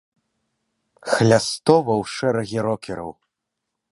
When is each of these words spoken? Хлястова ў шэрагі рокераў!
Хлястова 1.11 1.93
ў 2.01 2.03
шэрагі 2.15 2.59
рокераў! 2.69 3.11